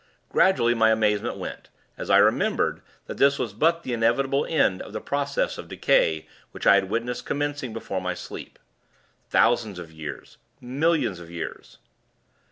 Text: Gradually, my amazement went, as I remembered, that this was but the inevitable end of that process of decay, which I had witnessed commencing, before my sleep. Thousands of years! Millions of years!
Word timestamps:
Gradually, 0.29 0.73
my 0.73 0.89
amazement 0.89 1.37
went, 1.37 1.69
as 1.95 2.09
I 2.09 2.17
remembered, 2.17 2.81
that 3.05 3.17
this 3.19 3.37
was 3.37 3.53
but 3.53 3.83
the 3.83 3.93
inevitable 3.93 4.47
end 4.49 4.81
of 4.81 4.93
that 4.93 5.05
process 5.05 5.59
of 5.59 5.67
decay, 5.67 6.25
which 6.51 6.65
I 6.65 6.73
had 6.73 6.89
witnessed 6.89 7.23
commencing, 7.27 7.71
before 7.71 8.01
my 8.01 8.15
sleep. 8.15 8.57
Thousands 9.29 9.77
of 9.77 9.91
years! 9.93 10.39
Millions 10.59 11.19
of 11.19 11.29
years! 11.29 11.77